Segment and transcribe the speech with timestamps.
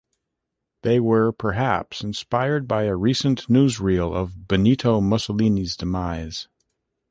[0.81, 6.47] They were perhaps inspired by a recent newsreel of Benito Mussolini's demise.